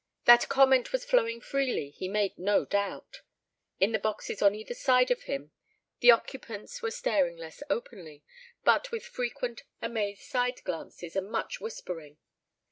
That 0.25 0.49
comment 0.49 0.91
was 0.91 1.05
flowing 1.05 1.41
freely, 1.41 1.91
he 1.91 2.07
made 2.07 2.39
no 2.39 2.65
doubt. 2.65 3.21
In 3.79 3.91
the 3.91 3.99
boxes 3.99 4.41
on 4.41 4.55
either 4.55 4.73
side 4.73 5.11
of 5.11 5.21
him 5.29 5.51
the 5.99 6.09
occupants 6.09 6.81
were 6.81 6.89
staring 6.89 7.37
less 7.37 7.61
openly, 7.69 8.23
but 8.63 8.89
with 8.91 9.05
frequent 9.05 9.61
amazed 9.79 10.23
side 10.23 10.63
glances 10.63 11.15
and 11.15 11.29
much 11.29 11.61
whispering. 11.61 12.17